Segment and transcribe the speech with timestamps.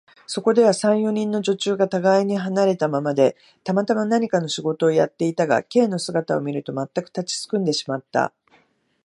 [0.25, 8.33] そこでは、三、四人の女中がたがいに離れたままで、たまたま何かの仕事をやっていたが、Ｋ の姿を見ると、まったく立ちすくんでしまった。